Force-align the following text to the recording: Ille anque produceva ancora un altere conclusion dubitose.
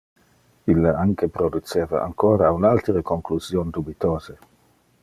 Ille 0.73 0.93
anque 1.01 1.29
produceva 1.35 2.01
ancora 2.07 2.51
un 2.61 2.67
altere 2.73 3.07
conclusion 3.13 3.77
dubitose. 3.79 4.39